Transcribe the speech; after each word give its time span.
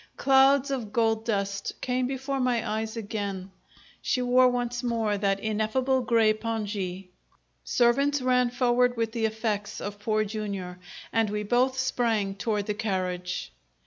Clouds 0.17 0.71
of 0.71 0.91
gold 0.91 1.25
dust 1.25 1.73
came 1.79 2.07
before 2.07 2.39
my 2.39 2.67
eyes 2.67 2.97
again; 2.97 3.51
she 4.01 4.19
wore 4.19 4.49
once 4.49 4.81
more 4.81 5.15
that 5.15 5.39
ineffable 5.39 6.01
grey 6.01 6.33
pongee! 6.33 7.09
Servants 7.63 8.19
ran 8.19 8.49
forward 8.49 8.97
with 8.97 9.11
the 9.11 9.25
effects 9.25 9.79
of 9.79 9.99
Poor 9.99 10.25
Jr. 10.25 10.71
and 11.13 11.29
we 11.29 11.43
both 11.43 11.77
sprang 11.77 12.33
toward 12.33 12.65
the 12.65 12.73
carriage. 12.73 13.51